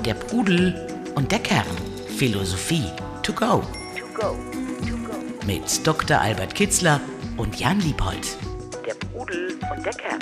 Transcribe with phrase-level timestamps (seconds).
[0.00, 0.74] Der Pudel
[1.14, 1.66] und der Kern.
[2.16, 2.84] Philosophie
[3.22, 3.62] to go.
[3.96, 4.36] To go.
[4.88, 5.14] To go.
[5.46, 6.20] Mit Dr.
[6.20, 7.00] Albert Kitzler
[7.36, 8.36] und Jan Liebold.
[8.84, 10.18] Der Pudel und der Kern.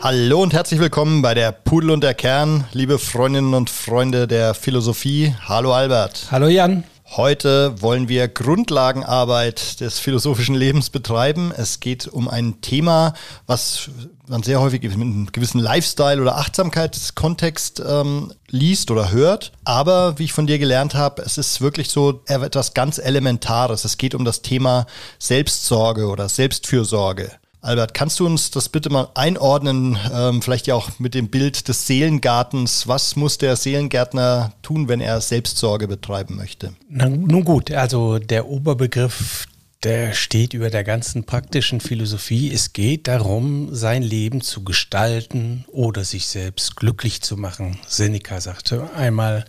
[0.00, 4.54] Hallo und herzlich willkommen bei der Pudel und der Kern, liebe Freundinnen und Freunde der
[4.54, 5.34] Philosophie.
[5.48, 6.28] Hallo Albert.
[6.30, 6.84] Hallo Jan.
[7.18, 11.50] Heute wollen wir Grundlagenarbeit des philosophischen Lebens betreiben.
[11.50, 13.12] Es geht um ein Thema,
[13.44, 13.90] was
[14.28, 19.50] man sehr häufig mit einem gewissen Lifestyle- oder Achtsamkeitskontext ähm, liest oder hört.
[19.64, 23.84] Aber wie ich von dir gelernt habe, es ist wirklich so etwas ganz Elementares.
[23.84, 24.86] Es geht um das Thema
[25.18, 27.32] Selbstsorge oder Selbstfürsorge.
[27.60, 31.66] Albert, kannst du uns das bitte mal einordnen, ähm, vielleicht ja auch mit dem Bild
[31.66, 32.86] des Seelengartens?
[32.86, 36.74] Was muss der Seelengärtner tun, wenn er Selbstsorge betreiben möchte?
[36.88, 39.46] Na, nun gut, also der Oberbegriff,
[39.82, 42.52] der steht über der ganzen praktischen Philosophie.
[42.52, 47.78] Es geht darum, sein Leben zu gestalten oder sich selbst glücklich zu machen.
[47.86, 49.44] Seneca sagte einmal,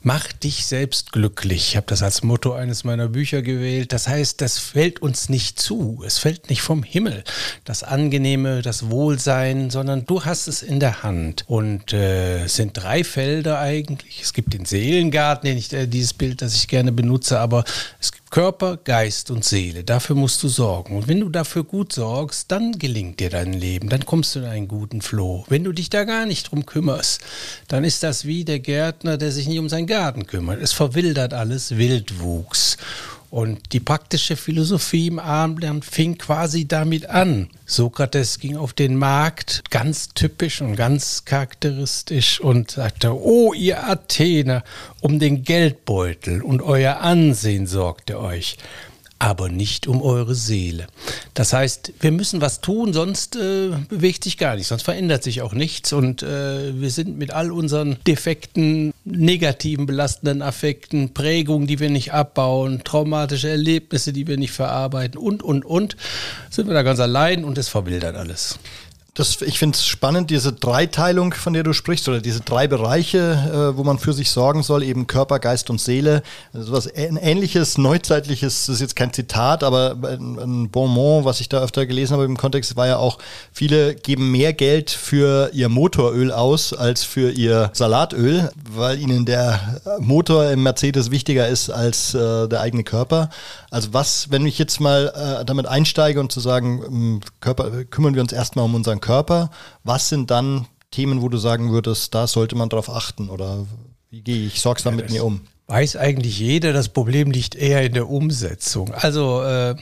[0.00, 1.70] Mach dich selbst glücklich.
[1.70, 3.92] Ich habe das als Motto eines meiner Bücher gewählt.
[3.92, 6.04] Das heißt, das fällt uns nicht zu.
[6.06, 7.24] Es fällt nicht vom Himmel.
[7.64, 11.44] Das Angenehme, das Wohlsein, sondern du hast es in der Hand.
[11.48, 14.20] Und äh, es sind drei Felder eigentlich.
[14.22, 17.64] Es gibt den Seelengarten, den ich, äh, dieses Bild, das ich gerne benutze, aber
[18.00, 19.84] es Körper, Geist und Seele.
[19.84, 20.96] Dafür musst du sorgen.
[20.96, 23.88] Und wenn du dafür gut sorgst, dann gelingt dir dein Leben.
[23.88, 25.44] Dann kommst du in einen guten Floh.
[25.48, 27.20] Wenn du dich da gar nicht drum kümmerst,
[27.68, 30.60] dann ist das wie der Gärtner, der sich nicht um seinen Garten kümmert.
[30.60, 32.76] Es verwildert alles, Wildwuchs.
[33.30, 37.50] Und die praktische Philosophie im Abendland fing quasi damit an.
[37.66, 44.64] Sokrates ging auf den Markt, ganz typisch und ganz charakteristisch und sagte, oh ihr Athener,
[45.00, 48.56] um den Geldbeutel und euer Ansehen sorgt ihr euch
[49.18, 50.86] aber nicht um eure Seele.
[51.34, 55.42] Das heißt, wir müssen was tun, sonst äh, bewegt sich gar nichts, sonst verändert sich
[55.42, 61.80] auch nichts und äh, wir sind mit all unseren defekten, negativen, belastenden Affekten, Prägungen, die
[61.80, 65.96] wir nicht abbauen, traumatische Erlebnisse, die wir nicht verarbeiten und, und, und,
[66.50, 68.58] sind wir da ganz allein und es verwildert alles.
[69.18, 73.72] Das, ich finde es spannend, diese Dreiteilung, von der du sprichst, oder diese drei Bereiche,
[73.72, 76.22] äh, wo man für sich sorgen soll, eben Körper, Geist und Seele.
[76.52, 81.60] Also was ähnliches, neuzeitliches, das ist jetzt kein Zitat, aber ein, Bonmot, was ich da
[81.60, 83.18] öfter gelesen habe im Kontext, war ja auch,
[83.52, 89.80] viele geben mehr Geld für ihr Motoröl aus als für ihr Salatöl, weil ihnen der
[89.98, 93.30] Motor im Mercedes wichtiger ist als äh, der eigene Körper.
[93.70, 98.22] Also was, wenn ich jetzt mal äh, damit einsteige und zu sagen, Körper, kümmern wir
[98.22, 99.50] uns erstmal um unseren Körper, Körper.
[99.84, 103.66] Was sind dann Themen, wo du sagen würdest, da sollte man drauf achten oder
[104.10, 105.40] wie gehe ich sorgsam ja, mit mir um?
[105.66, 108.92] Weiß eigentlich jeder, das Problem liegt eher in der Umsetzung.
[108.94, 109.76] Also äh,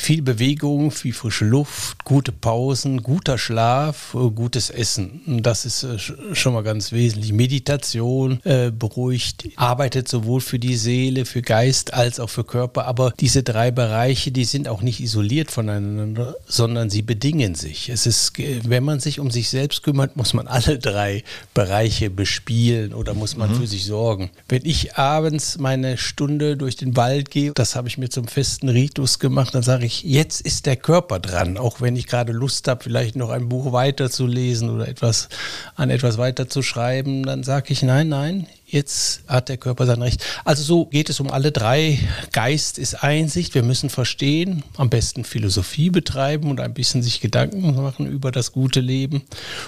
[0.00, 5.20] viel Bewegung, viel frische Luft, gute Pausen, guter Schlaf, äh, gutes Essen.
[5.42, 7.32] Das ist äh, schon mal ganz wesentlich.
[7.32, 12.86] Meditation äh, beruhigt, arbeitet sowohl für die Seele, für Geist als auch für Körper.
[12.86, 17.90] Aber diese drei Bereiche, die sind auch nicht isoliert voneinander, sondern sie bedingen sich.
[17.90, 22.94] Es ist, wenn man sich um sich selbst kümmert, muss man alle drei Bereiche bespielen
[22.94, 23.56] oder muss man mhm.
[23.56, 24.30] für sich sorgen.
[24.48, 28.70] Wenn ich abends meine Stunde durch den Wald gehe, das habe ich mir zum festen
[28.70, 32.32] Ritus gemacht, dann sage ich, ich, jetzt ist der Körper dran, auch wenn ich gerade
[32.32, 35.28] Lust habe, vielleicht noch ein Buch weiterzulesen oder etwas
[35.74, 40.02] an etwas weiter zu schreiben, dann sage ich nein, nein, jetzt hat der Körper sein
[40.02, 40.24] Recht.
[40.44, 41.98] Also so geht es um alle drei.
[42.32, 47.74] Geist ist Einsicht, wir müssen verstehen, am besten Philosophie betreiben und ein bisschen sich Gedanken
[47.74, 49.22] machen über das gute Leben.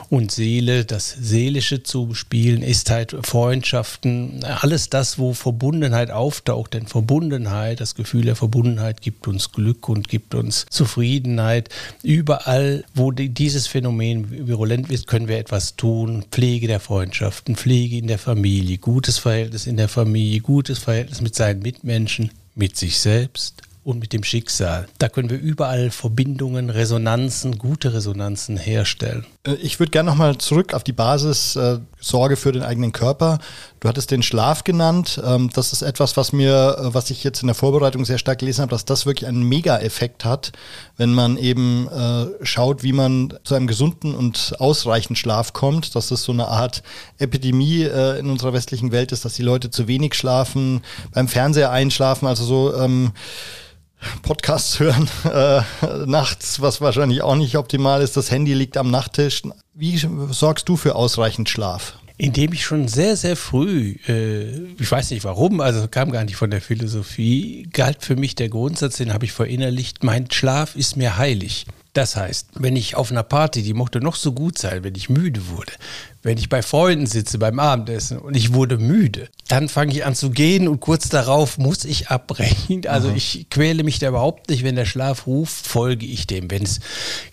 [0.08, 6.74] Und Seele, das Seelische zu bespielen, ist halt Freundschaften, alles das, wo Verbundenheit auftaucht.
[6.74, 11.68] Denn Verbundenheit, das Gefühl der Verbundenheit gibt uns Glück und gibt uns Zufriedenheit.
[12.02, 16.24] Überall, wo dieses Phänomen virulent ist, können wir etwas tun.
[16.30, 21.34] Pflege der Freundschaften, Pflege in der Familie, gutes Verhältnis in der Familie, gutes Verhältnis mit
[21.34, 24.86] seinen Mitmenschen, mit sich selbst und mit dem Schicksal.
[24.98, 29.26] Da können wir überall Verbindungen, Resonanzen, gute Resonanzen herstellen.
[29.44, 33.38] Äh, ich würde gerne nochmal zurück auf die Basis äh, Sorge für den eigenen Körper.
[33.80, 35.20] Du hattest den Schlaf genannt.
[35.24, 38.38] Ähm, das ist etwas, was mir, äh, was ich jetzt in der Vorbereitung sehr stark
[38.38, 40.52] gelesen habe, dass das wirklich einen Mega-Effekt hat,
[40.96, 45.96] wenn man eben äh, schaut, wie man zu einem gesunden und ausreichenden Schlaf kommt.
[45.96, 46.84] Dass das so eine Art
[47.18, 50.82] Epidemie äh, in unserer westlichen Welt ist, dass die Leute zu wenig schlafen,
[51.12, 53.12] beim Fernseher einschlafen, also so ähm,
[54.22, 55.62] Podcasts hören äh,
[56.06, 58.16] nachts, was wahrscheinlich auch nicht optimal ist.
[58.16, 59.42] Das Handy liegt am Nachttisch.
[59.74, 59.96] Wie
[60.30, 61.98] sorgst du für ausreichend Schlaf?
[62.18, 66.36] Indem ich schon sehr, sehr früh, äh, ich weiß nicht warum, also kam gar nicht
[66.36, 70.96] von der Philosophie, galt für mich der Grundsatz, den habe ich verinnerlicht, mein Schlaf ist
[70.96, 71.66] mir heilig.
[71.94, 75.10] Das heißt, wenn ich auf einer Party, die mochte noch so gut sein, wenn ich
[75.10, 75.72] müde wurde,
[76.22, 80.14] wenn ich bei Freunden sitze beim Abendessen und ich wurde müde, dann fange ich an
[80.14, 82.82] zu gehen und kurz darauf muss ich abbrechen.
[82.92, 83.16] Also mhm.
[83.16, 84.64] ich quäle mich da überhaupt nicht.
[84.64, 86.50] Wenn der Schlaf ruft, folge ich dem.
[86.50, 86.80] Wenn es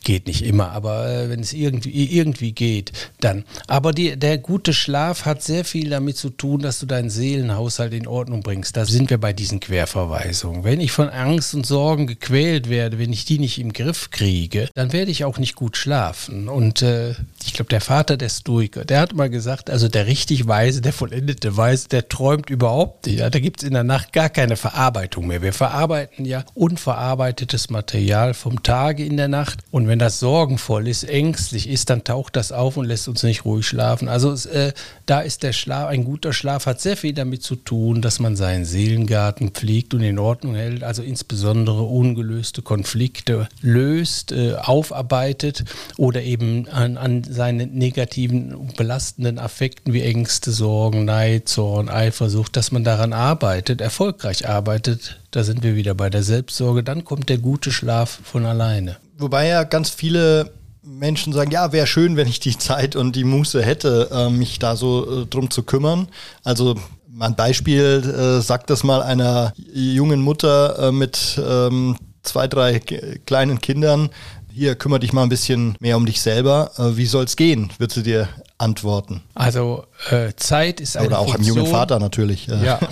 [0.03, 3.43] geht, nicht immer, aber äh, wenn es irgendwie, irgendwie geht, dann.
[3.67, 7.93] Aber die, der gute Schlaf hat sehr viel damit zu tun, dass du deinen Seelenhaushalt
[7.93, 8.77] in Ordnung bringst.
[8.77, 10.63] Da sind wir bei diesen Querverweisungen.
[10.63, 14.69] Wenn ich von Angst und Sorgen gequält werde, wenn ich die nicht im Griff kriege,
[14.75, 16.47] dann werde ich auch nicht gut schlafen.
[16.47, 17.15] Und äh,
[17.45, 20.93] ich glaube, der Vater der Stoiker, der hat mal gesagt, also der richtig Weise, der
[20.93, 23.19] vollendete Weise, der träumt überhaupt nicht.
[23.19, 25.41] Da gibt es in der Nacht gar keine Verarbeitung mehr.
[25.41, 29.59] Wir verarbeiten ja unverarbeitetes Material vom Tage in der Nacht.
[29.71, 33.45] Und wenn das sorgenvoll ist, ängstlich ist, dann taucht das auf und lässt uns nicht
[33.45, 34.07] ruhig schlafen.
[34.07, 34.73] Also äh,
[35.05, 38.35] da ist der Schlaf, ein guter Schlaf hat sehr viel damit zu tun, dass man
[38.35, 40.83] seinen Seelengarten pflegt und in Ordnung hält.
[40.83, 45.65] Also insbesondere ungelöste Konflikte löst, äh, aufarbeitet
[45.97, 52.71] oder eben an, an seine negativen belastenden Affekten wie Ängste, Sorgen, Neid, Zorn, Eifersucht, dass
[52.71, 57.37] man daran arbeitet, erfolgreich arbeitet, da sind wir wieder bei der Selbstsorge, dann kommt der
[57.37, 58.97] gute Schlaf von alleine.
[59.17, 60.51] Wobei ja ganz viele
[60.81, 64.59] Menschen sagen, ja, wäre schön, wenn ich die Zeit und die Muße hätte, äh, mich
[64.59, 66.07] da so äh, drum zu kümmern.
[66.43, 66.75] Also
[67.07, 73.59] mein Beispiel, äh, sagt das mal einer jungen Mutter äh, mit ähm, zwei, drei kleinen
[73.59, 74.09] Kindern,
[74.51, 76.71] hier kümmere dich mal ein bisschen mehr um dich selber.
[76.77, 78.27] Äh, wie soll es gehen, wird sie dir
[78.59, 79.23] antworten.
[79.33, 82.47] Also äh, Zeit ist eine Oder auch Funktion, einem jungen Vater natürlich.
[82.47, 82.79] Ja.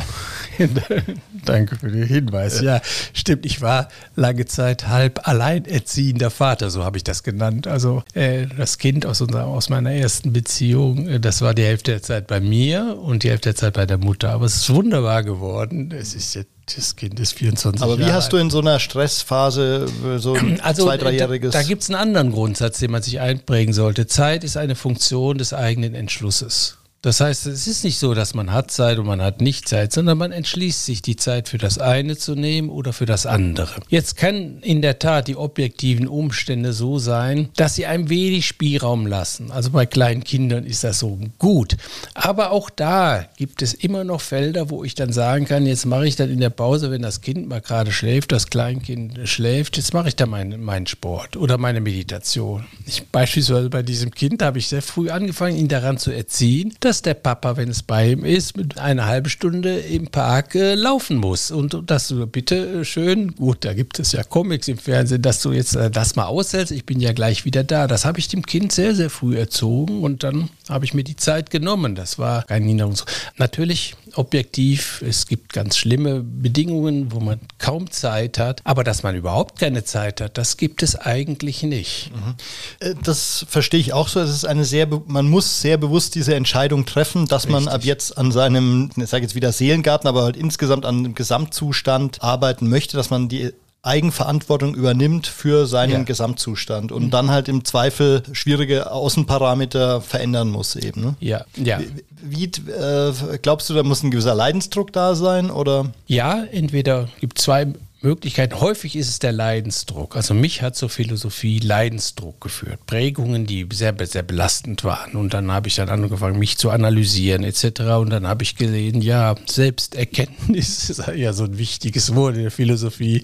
[1.46, 2.62] Danke für den Hinweis.
[2.62, 2.82] Ja,
[3.14, 3.46] stimmt.
[3.46, 7.68] Ich war lange Zeit halb alleinerziehender Vater, so habe ich das genannt.
[7.68, 11.92] Also äh, das Kind aus, unserer, aus meiner ersten Beziehung, äh, das war die Hälfte
[11.92, 14.30] der Zeit bei mir und die Hälfte der Zeit bei der Mutter.
[14.30, 15.92] Aber es ist wunderbar geworden.
[15.92, 18.80] Es ist jetzt das Kind ist 24 Aber wie Jahre hast du in so einer
[18.80, 21.54] Stressphase äh, so ein also, zwei, dreijähriges?
[21.54, 24.06] Da, da gibt es einen anderen Grundsatz, den man sich einprägen sollte.
[24.08, 26.77] Zeit ist eine Funktion des eigenen Entschlusses.
[27.04, 29.94] Das heißt, es ist nicht so, dass man hat Zeit und man hat nicht Zeit,
[29.94, 33.76] sondern man entschließt sich, die Zeit für das eine zu nehmen oder für das andere.
[33.88, 39.06] Jetzt kann in der Tat die objektiven Umstände so sein, dass sie einem wenig Spielraum
[39.06, 39.52] lassen.
[39.52, 41.78] Also bei kleinen Kindern ist das so gut.
[42.16, 46.08] Aber auch da gibt es immer noch Felder, wo ich dann sagen kann, jetzt mache
[46.08, 49.94] ich dann in der Pause, wenn das Kind mal gerade schläft, das Kleinkind schläft, jetzt
[49.94, 52.66] mache ich da meinen mein Sport oder meine Meditation.
[52.88, 57.02] Ich, beispielsweise bei diesem Kind habe ich sehr früh angefangen, ihn daran zu erziehen, dass
[57.02, 61.18] der Papa, wenn es bei ihm ist, mit einer halben Stunde im Park äh, laufen
[61.18, 61.52] muss.
[61.52, 65.52] Und, dass du bitte schön, gut, da gibt es ja Comics im Fernsehen, dass du
[65.52, 67.88] jetzt äh, das mal aushältst, ich bin ja gleich wieder da.
[67.88, 71.18] Das habe ich dem Kind sehr, sehr früh erzogen und dann habe ich mir die
[71.18, 71.94] Zeit genommen.
[71.94, 73.06] Das war kein Hinderungs.
[73.36, 79.16] Natürlich objektiv, es gibt ganz schlimme Bedingungen, wo man kaum Zeit hat, aber dass man
[79.16, 82.12] überhaupt keine Zeit hat, das gibt es eigentlich nicht.
[82.14, 82.36] Mhm.
[82.80, 84.20] Äh, das verstehe ich auch so.
[84.20, 87.66] Es ist eine sehr, man muss sehr bewusst diese Entscheidung treffen, dass Richtig.
[87.66, 91.16] man ab jetzt an seinem, ich sage jetzt wieder Seelengarten, aber halt insgesamt an dem
[91.16, 93.52] Gesamtzustand arbeiten möchte, dass man die
[93.88, 96.04] Eigenverantwortung übernimmt für seinen ja.
[96.04, 97.10] Gesamtzustand und mhm.
[97.10, 101.02] dann halt im Zweifel schwierige Außenparameter verändern muss eben.
[101.02, 101.16] Ne?
[101.20, 101.80] Ja, ja.
[102.22, 105.92] Wie, äh, glaubst du, da muss ein gewisser Leidensdruck da sein oder?
[106.08, 107.68] Ja, entweder gibt zwei
[108.02, 108.60] Möglichkeiten.
[108.62, 110.16] Häufig ist es der Leidensdruck.
[110.16, 112.86] Also mich hat zur Philosophie Leidensdruck geführt.
[112.86, 115.14] Prägungen, die sehr, sehr belastend waren.
[115.14, 117.82] Und dann habe ich dann angefangen, mich zu analysieren etc.
[118.00, 122.52] Und dann habe ich gesehen, ja, Selbsterkenntnis ist ja so ein wichtiges Wort in der
[122.52, 123.24] Philosophie.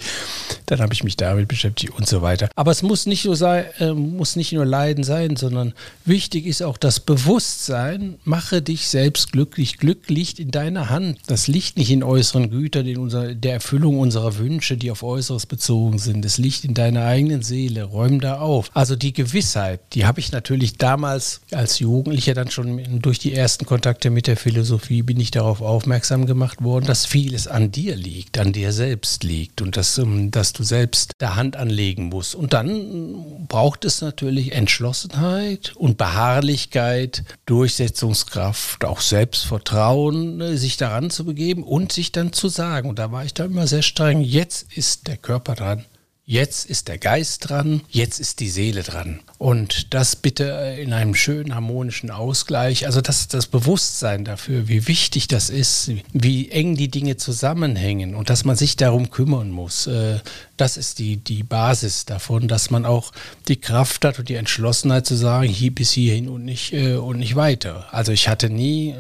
[0.66, 2.50] Dann habe ich mich damit beschäftigt und so weiter.
[2.56, 5.74] Aber es muss nicht nur sein, äh, muss nicht nur Leiden sein, sondern
[6.06, 8.16] wichtig ist auch das Bewusstsein.
[8.24, 9.78] Mache dich selbst glücklich.
[9.78, 11.20] Glück liegt in deiner Hand.
[11.28, 15.04] Das liegt nicht in äußeren Gütern, in unserer, der Erfüllung unserer Wünsche Wünsche, die auf
[15.04, 16.24] Äußeres bezogen sind.
[16.24, 17.84] Es liegt in deiner eigenen Seele.
[17.84, 18.70] Räum da auf.
[18.74, 23.66] Also die Gewissheit, die habe ich natürlich damals als Jugendlicher dann schon durch die ersten
[23.66, 28.38] Kontakte mit der Philosophie bin ich darauf aufmerksam gemacht worden, dass vieles an dir liegt,
[28.38, 32.34] an dir selbst liegt und dass, ähm, dass du selbst der Hand anlegen musst.
[32.34, 41.26] Und dann braucht es natürlich Entschlossenheit und Beharrlichkeit, Durchsetzungskraft, auch Selbstvertrauen, äh, sich daran zu
[41.26, 42.88] begeben und sich dann zu sagen.
[42.88, 44.22] Und da war ich da immer sehr streng.
[44.22, 45.84] Jetzt Jetzt ist der Körper dran.
[46.26, 49.20] Jetzt ist der Geist dran, jetzt ist die Seele dran.
[49.40, 52.86] Und das bitte in einem schönen harmonischen Ausgleich.
[52.86, 58.30] Also das, das Bewusstsein dafür, wie wichtig das ist, wie eng die Dinge zusammenhängen und
[58.30, 59.88] dass man sich darum kümmern muss.
[59.88, 60.20] Äh,
[60.56, 63.12] das ist die, die Basis davon, dass man auch
[63.48, 67.18] die Kraft hat und die Entschlossenheit zu sagen, hier bis hierhin und nicht, äh, und
[67.18, 67.88] nicht weiter.
[67.92, 68.96] Also ich hatte nie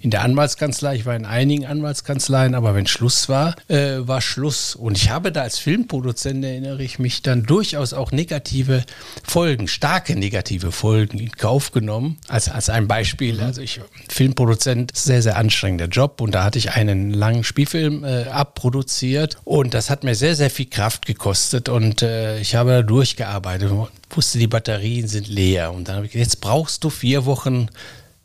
[0.00, 4.74] in der Anwaltskanzlei, ich war in einigen Anwaltskanzleien, aber wenn Schluss war, äh, war Schluss.
[4.74, 8.84] Und ich habe da als Filmproduzent, erinnere ich mich, dann durchaus auch negative
[9.22, 12.18] Folgen, starke negative Folgen in Kauf genommen.
[12.28, 13.42] Als, als ein Beispiel, mhm.
[13.42, 18.24] also ich, Filmproduzent, sehr, sehr anstrengender Job und da hatte ich einen langen Spielfilm äh,
[18.24, 22.82] abproduziert und das hat mir sehr, sehr viel Kraft gekostet und äh, ich habe da
[22.82, 23.70] durchgearbeitet
[24.16, 25.72] wusste, die Batterien sind leer.
[25.72, 27.68] Und dann habe ich gesagt, jetzt brauchst du vier Wochen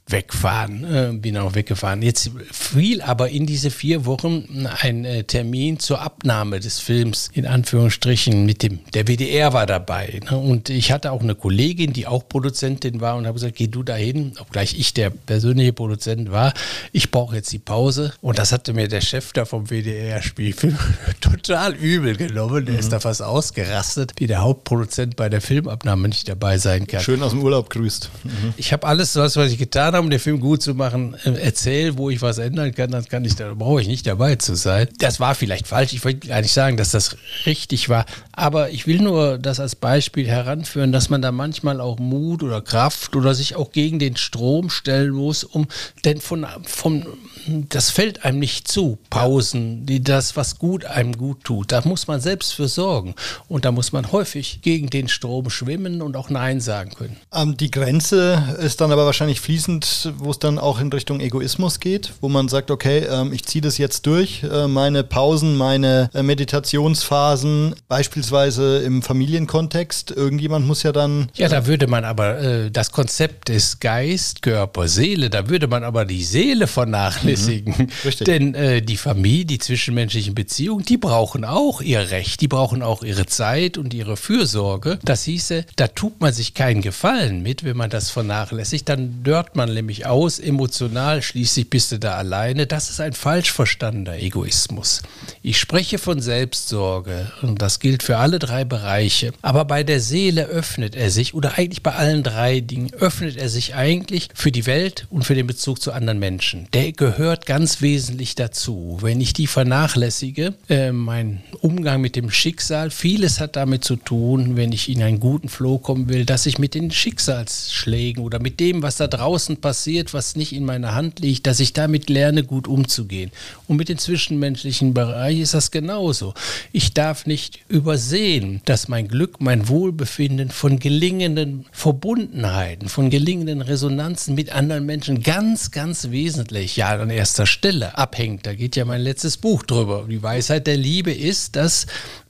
[0.08, 0.84] wegfahren.
[0.84, 2.02] Äh, bin auch weggefahren.
[2.02, 7.46] Jetzt fiel aber in diese vier Wochen ein äh, Termin zur Abnahme des Films, in
[7.46, 10.20] Anführungsstrichen, mit dem, der WDR war dabei.
[10.30, 10.38] Ne?
[10.38, 13.84] Und ich hatte auch eine Kollegin, die auch Produzentin war und habe gesagt, geh du
[13.84, 16.54] dahin, obgleich ich der persönliche Produzent war.
[16.92, 18.14] Ich brauche jetzt die Pause.
[18.22, 20.78] Und das hatte mir der Chef da vom WDR-Spielfilm
[21.22, 22.66] total übel genommen.
[22.66, 22.80] Der mhm.
[22.80, 27.02] ist da fast ausgerastet, wie der Hauptproduzent bei der Filmabnahme nicht dabei sein kann.
[27.02, 28.10] Schön aus dem Urlaub grüßt.
[28.24, 28.54] Mhm.
[28.56, 31.32] Ich habe alles, was, was ich getan habe, um den Film gut zu machen, äh,
[31.42, 34.56] erzähl, wo ich was ändern kann, dann kann ich, da brauche ich nicht dabei zu
[34.56, 34.88] sein.
[35.00, 35.94] Das war vielleicht falsch.
[35.94, 38.06] Ich wollte gar nicht sagen, dass das richtig war.
[38.32, 42.62] Aber ich will nur das als Beispiel heranführen, dass man da manchmal auch Mut oder
[42.62, 45.68] Kraft oder sich auch gegen den Strom stellen muss, um,
[46.06, 47.06] denn von, von,
[47.48, 48.98] das fällt einem nicht zu.
[49.10, 51.72] Pausen, die das, was gut einem gut tut.
[51.72, 53.16] Da muss man selbst für sorgen.
[53.48, 57.18] Und da muss man häufig gegen den Strom schwimmen und auch Nein sagen können.
[57.34, 59.87] Ähm, die Grenze ist dann aber wahrscheinlich fließend
[60.18, 63.62] wo es dann auch in Richtung Egoismus geht, wo man sagt, okay, ähm, ich ziehe
[63.62, 70.12] das jetzt durch, äh, meine Pausen, meine äh, Meditationsphasen, beispielsweise im Familienkontext.
[70.12, 71.30] Irgendjemand muss ja dann.
[71.36, 75.84] Ja, da würde man aber äh, das Konzept des Geist, Körper, Seele, da würde man
[75.84, 77.74] aber die Seele vernachlässigen.
[77.78, 78.26] Mhm, richtig.
[78.26, 83.04] Denn äh, die Familie, die zwischenmenschlichen Beziehungen, die brauchen auch ihr Recht, die brauchen auch
[83.04, 85.00] ihre Zeit und ihre Fürsorge.
[85.04, 89.56] Das hieße, da tut man sich keinen Gefallen mit, wenn man das vernachlässigt, dann dört
[89.56, 92.66] man nämlich aus, emotional, schließlich bist du da alleine.
[92.66, 95.04] Das ist ein falsch verstandener Egoismus.
[95.44, 99.32] Ich spreche von Selbstsorge und das gilt für alle drei Bereiche.
[99.42, 103.50] Aber bei der Seele öffnet er sich, oder eigentlich bei allen drei Dingen, öffnet er
[103.50, 106.68] sich eigentlich für die Welt und für den Bezug zu anderen Menschen.
[106.74, 108.98] Der gehört ganz wesentlich dazu.
[109.02, 114.56] Wenn ich die vernachlässige, äh, mein Umgang mit dem Schicksal, vieles hat damit zu tun,
[114.56, 118.60] wenn ich in einen guten Flow kommen will, dass ich mit den Schicksalsschlägen oder mit
[118.60, 122.10] dem, was da draußen passiert, passiert, was nicht in meiner Hand liegt, dass ich damit
[122.10, 123.32] lerne, gut umzugehen.
[123.68, 126.34] Und mit dem zwischenmenschlichen Bereich ist das genauso.
[126.72, 134.36] Ich darf nicht übersehen, dass mein Glück, mein Wohlbefinden von gelingenden Verbundenheiten, von gelingenden Resonanzen
[134.36, 138.46] mit anderen Menschen ganz, ganz wesentlich, ja, an erster Stelle abhängt.
[138.46, 140.06] Da geht ja mein letztes Buch drüber.
[140.10, 141.88] Die Weisheit der Liebe ist, dass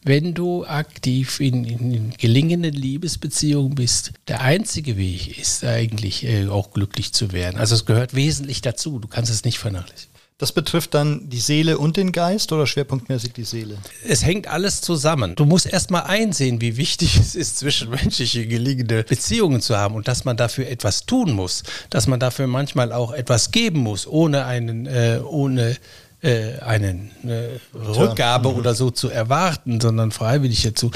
[0.08, 6.72] wenn du aktiv in, in gelingenden Liebesbeziehungen bist, der einzige Weg ist eigentlich äh, auch
[6.72, 7.60] glücklich zu werden.
[7.60, 9.00] Also es gehört wesentlich dazu.
[9.00, 10.18] Du kannst es nicht vernachlässigen.
[10.40, 13.80] Das betrifft dann die Seele und den Geist oder schwerpunktmäßig die Seele?
[14.08, 15.34] Es hängt alles zusammen.
[15.36, 20.26] Du musst erstmal einsehen, wie wichtig es ist, zwischenmenschliche gelingende Beziehungen zu haben und dass
[20.26, 24.86] man dafür etwas tun muss, dass man dafür manchmal auch etwas geben muss, ohne einen,
[24.86, 25.76] äh, ohne
[26.22, 28.56] äh, eine, eine Rückgabe mhm.
[28.56, 30.92] oder so zu erwarten, sondern freiwillig dazu.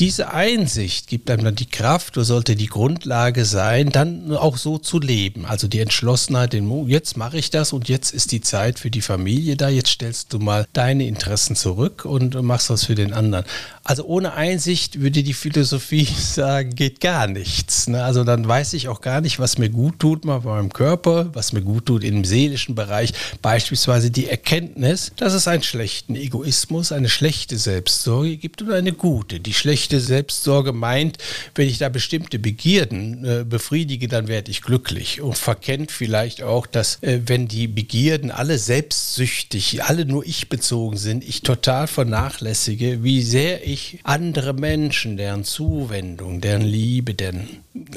[0.00, 4.76] Diese Einsicht gibt einem dann die Kraft, oder sollte die Grundlage sein, dann auch so
[4.78, 5.46] zu leben.
[5.46, 8.90] Also die Entschlossenheit, den Mut, jetzt mache ich das und jetzt ist die Zeit für
[8.90, 13.12] die Familie da, jetzt stellst du mal deine Interessen zurück und machst das für den
[13.12, 13.44] anderen.
[13.84, 17.86] Also ohne Einsicht würde die Philosophie sagen, geht gar nichts.
[17.86, 18.02] Ne?
[18.02, 21.28] Also dann weiß ich auch gar nicht, was mir gut tut mal bei meinem Körper,
[21.34, 23.12] was mir gut tut im seelischen Bereich.
[23.42, 29.38] Beispielsweise die Erkenntnis, dass es einen schlechten Egoismus, eine schlechte Selbstsorge gibt und eine gute.
[29.38, 31.18] Die schlechte Selbstsorge meint,
[31.54, 36.66] wenn ich da bestimmte Begierden äh, befriedige, dann werde ich glücklich und verkennt vielleicht auch,
[36.66, 43.02] dass äh, wenn die Begierden alle selbstsüchtig, alle nur ich bezogen sind, ich total vernachlässige,
[43.02, 47.48] wie sehr ich andere Menschen, deren Zuwendung, deren Liebe, deren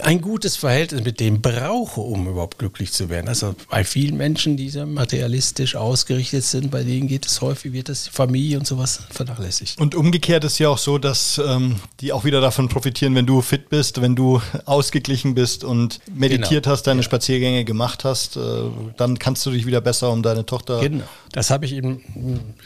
[0.01, 3.27] ein gutes Verhältnis mit dem brauche, um überhaupt glücklich zu werden.
[3.27, 8.08] Also bei vielen Menschen, die materialistisch ausgerichtet sind, bei denen geht es häufig, wird das
[8.08, 9.79] Familie und sowas vernachlässigt.
[9.79, 13.41] Und umgekehrt ist ja auch so, dass ähm, die auch wieder davon profitieren, wenn du
[13.41, 16.74] fit bist, wenn du ausgeglichen bist und meditiert genau.
[16.74, 17.03] hast, deine ja.
[17.03, 18.39] Spaziergänge gemacht hast, äh,
[18.98, 20.79] dann kannst du dich wieder besser um deine Tochter.
[20.79, 21.03] Genau.
[21.31, 22.00] Das habe ich im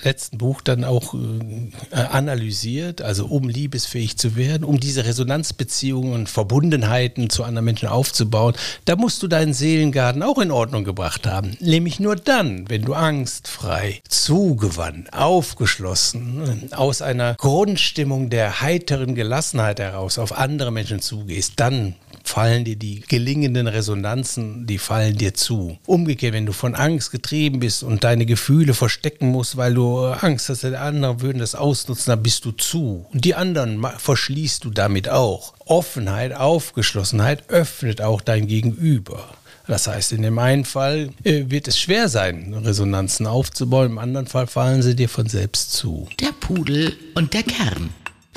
[0.04, 6.30] letzten Buch dann auch äh, analysiert, also um liebesfähig zu werden, um diese Resonanzbeziehungen und
[6.30, 8.54] Verbundenheiten zu anderen Menschen aufzubauen,
[8.86, 11.58] da musst du deinen Seelengarten auch in Ordnung gebracht haben.
[11.60, 20.18] Nämlich nur dann, wenn du angstfrei, zugewandt, aufgeschlossen, aus einer Grundstimmung der heiteren Gelassenheit heraus
[20.18, 25.78] auf andere Menschen zugehst, dann fallen dir die gelingenden Resonanzen, die fallen dir zu.
[25.86, 30.50] Umgekehrt, wenn du von Angst getrieben bist und deine Gefühle verstecken musst, weil du Angst
[30.50, 33.06] hast, die anderen würden das ausnutzen, dann bist du zu.
[33.12, 35.54] Und die anderen verschließt du damit auch.
[35.66, 39.30] Offenheit, Aufgeschlossenheit öffnet auch dein Gegenüber.
[39.68, 44.28] Das heißt, in dem einen Fall äh, wird es schwer sein, Resonanzen aufzubauen, im anderen
[44.28, 46.08] Fall fallen sie dir von selbst zu.
[46.20, 47.90] Der Pudel und der Kern.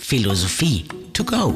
[0.07, 0.85] Philosophie
[1.15, 1.55] to go.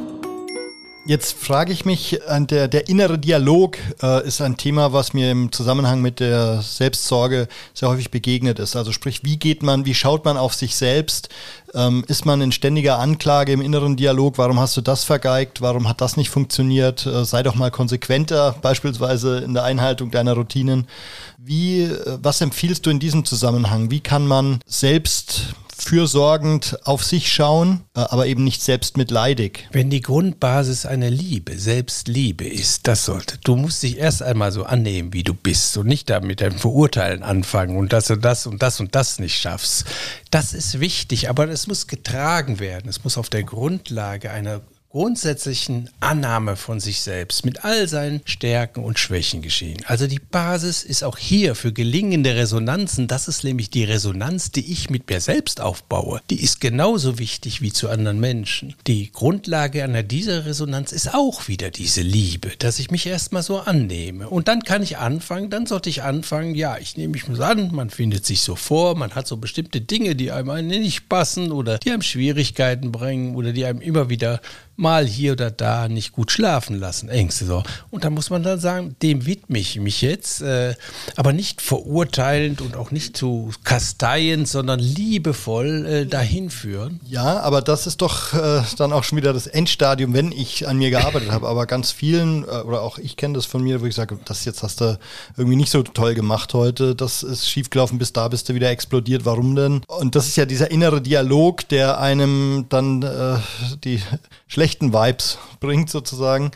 [1.04, 5.52] Jetzt frage ich mich, der, der innere Dialog äh, ist ein Thema, was mir im
[5.52, 8.74] Zusammenhang mit der Selbstsorge sehr häufig begegnet ist.
[8.74, 11.28] Also sprich, wie geht man, wie schaut man auf sich selbst?
[11.74, 14.38] Ähm, ist man in ständiger Anklage im inneren Dialog?
[14.38, 15.60] Warum hast du das vergeigt?
[15.60, 17.04] Warum hat das nicht funktioniert?
[17.04, 20.88] Äh, sei doch mal konsequenter, beispielsweise in der Einhaltung deiner Routinen.
[21.36, 23.90] Wie, äh, was empfiehlst du in diesem Zusammenhang?
[23.90, 25.54] Wie kann man selbst
[25.88, 29.68] fürsorgend auf sich schauen, äh, aber eben nicht selbstmitleidig.
[29.72, 33.38] Wenn die Grundbasis eine Liebe, Selbstliebe ist, das sollte.
[33.42, 36.58] Du musst dich erst einmal so annehmen, wie du bist und nicht da mit deinem
[36.58, 39.86] Verurteilen anfangen und dass du das und das und das nicht schaffst.
[40.30, 42.90] Das ist wichtig, aber es muss getragen werden.
[42.90, 44.60] Es muss auf der Grundlage einer
[44.98, 49.76] grundsätzlichen Annahme von sich selbst mit all seinen Stärken und Schwächen geschehen.
[49.86, 53.06] Also die Basis ist auch hier für gelingende Resonanzen.
[53.06, 56.20] Das ist nämlich die Resonanz, die ich mit mir selbst aufbaue.
[56.30, 58.74] Die ist genauso wichtig wie zu anderen Menschen.
[58.88, 63.60] Die Grundlage einer dieser Resonanz ist auch wieder diese Liebe, dass ich mich erstmal so
[63.60, 64.28] annehme.
[64.28, 67.72] Und dann kann ich anfangen, dann sollte ich anfangen, ja, ich nehme mich mal an,
[67.72, 71.78] man findet sich so vor, man hat so bestimmte Dinge, die einem nicht passen oder
[71.78, 74.40] die einem Schwierigkeiten bringen oder die einem immer wieder
[74.78, 77.62] mal hier oder da nicht gut schlafen lassen, Ängste so.
[77.90, 80.74] Und da muss man dann sagen, dem widme ich mich jetzt, äh,
[81.16, 87.00] aber nicht verurteilend und auch nicht zu kasteiend, sondern liebevoll äh, dahin führen.
[87.08, 90.78] Ja, aber das ist doch äh, dann auch schon wieder das Endstadium, wenn ich an
[90.78, 91.48] mir gearbeitet habe.
[91.48, 94.44] Aber ganz vielen, äh, oder auch ich kenne das von mir, wo ich sage, das
[94.44, 94.96] jetzt hast du
[95.36, 99.24] irgendwie nicht so toll gemacht heute, das ist schiefgelaufen, bis da bist du wieder explodiert,
[99.24, 99.82] warum denn?
[99.88, 103.38] Und das ist ja dieser innere Dialog, der einem dann äh,
[103.82, 104.00] die
[104.46, 106.50] schlechte schlechten Vibes bringt sozusagen.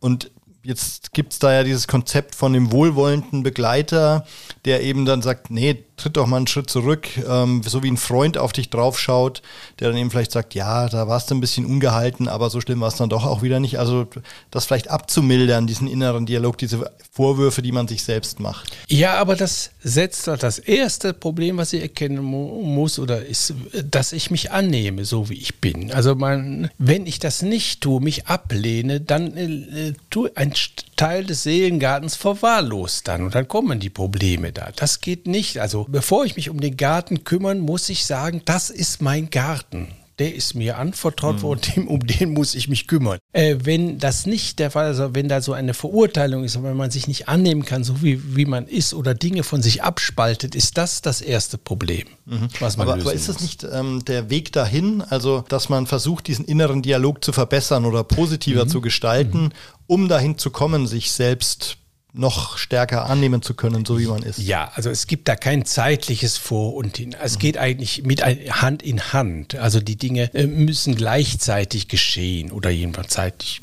[0.00, 0.30] Und
[0.62, 4.26] jetzt gibt es da ja dieses Konzept von dem wohlwollenden Begleiter,
[4.64, 7.96] der eben dann sagt, nee, tritt doch mal einen Schritt zurück, ähm, so wie ein
[7.96, 9.42] Freund auf dich draufschaut,
[9.78, 12.80] der dann eben vielleicht sagt, ja, da warst du ein bisschen ungehalten, aber so schlimm
[12.80, 13.78] war es dann doch auch wieder nicht.
[13.78, 14.06] Also
[14.50, 18.72] das vielleicht abzumildern, diesen inneren Dialog, diese Vorwürfe, die man sich selbst macht.
[18.88, 24.12] Ja, aber das setzt das erste Problem, was ich erkennen mu muss, oder ist, dass
[24.12, 25.92] ich mich annehme, so wie ich bin.
[25.92, 30.54] Also man, wenn ich das nicht tue, mich ablehne, dann äh, tue ein
[30.96, 34.70] Teil des Seelengartens verwahrlost dann und dann kommen die Probleme da.
[34.76, 35.58] Das geht nicht.
[35.58, 39.88] Also bevor ich mich um den Garten kümmern, muss ich sagen, das ist mein Garten
[40.18, 41.42] der ist mir anvertraut mhm.
[41.42, 43.18] worden, um den muss ich mich kümmern.
[43.32, 46.76] Äh, wenn das nicht der Fall ist, also wenn da so eine Verurteilung ist, wenn
[46.76, 50.54] man sich nicht annehmen kann, so wie, wie man ist oder Dinge von sich abspaltet,
[50.54, 52.48] ist das das erste Problem, mhm.
[52.60, 55.86] was man aber, lösen aber ist das nicht ähm, der Weg dahin, also dass man
[55.86, 58.68] versucht, diesen inneren Dialog zu verbessern oder positiver mhm.
[58.68, 59.52] zu gestalten, mhm.
[59.86, 61.78] um dahin zu kommen, sich selbst
[62.14, 64.38] noch stärker annehmen zu können, so wie man ist.
[64.38, 67.16] Ja, also es gibt da kein zeitliches Vor und hin.
[67.22, 67.38] Es mhm.
[67.38, 69.54] geht eigentlich mit Hand in Hand.
[69.54, 73.60] Also die Dinge äh, müssen gleichzeitig geschehen oder jedenfalls zeitlich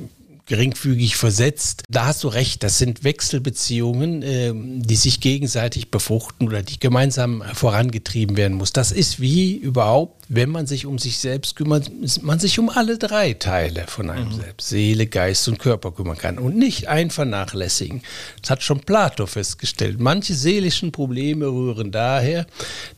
[0.49, 1.83] geringfügig versetzt.
[1.89, 7.43] Da hast du recht, das sind Wechselbeziehungen, äh, die sich gegenseitig befruchten oder die gemeinsam
[7.53, 8.73] vorangetrieben werden muss.
[8.73, 12.99] Das ist wie überhaupt wenn man sich um sich selbst kümmert, man sich um alle
[12.99, 14.33] drei Teile von einem mhm.
[14.33, 18.03] selbst, Seele, Geist und Körper kümmern kann und nicht ein vernachlässigen.
[18.41, 19.99] Das hat schon Plato festgestellt.
[19.99, 22.45] Manche seelischen Probleme rühren daher,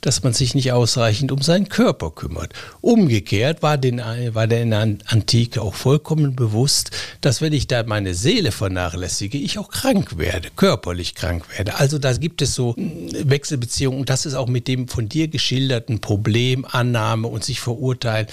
[0.01, 2.53] dass man sich nicht ausreichend um seinen Körper kümmert.
[2.81, 6.91] Umgekehrt war, den, war der in der Antike auch vollkommen bewusst,
[7.21, 11.75] dass wenn ich da meine Seele vernachlässige, ich auch krank werde, körperlich krank werde.
[11.75, 16.01] Also da gibt es so Wechselbeziehungen und das ist auch mit dem von dir geschilderten
[16.01, 18.27] Problem Annahme Annahme und sich verurteilen,